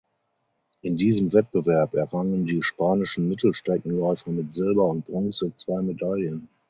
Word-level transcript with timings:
In 0.81 0.97
diesem 0.97 1.31
Wettbewerb 1.31 1.93
errangen 1.93 2.47
die 2.47 2.63
spanischen 2.63 3.29
Mittelstreckenläufer 3.29 4.31
mit 4.31 4.51
Silber 4.51 4.85
und 4.85 5.05
Bronze 5.05 5.53
zwei 5.55 5.83
Medaillen. 5.83 6.49